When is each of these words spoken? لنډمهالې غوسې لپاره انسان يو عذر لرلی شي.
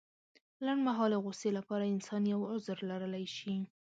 لنډمهالې 0.65 1.17
غوسې 1.23 1.49
لپاره 1.57 1.83
انسان 1.93 2.21
يو 2.33 2.41
عذر 2.51 2.77
لرلی 2.89 3.25
شي. 3.37 3.55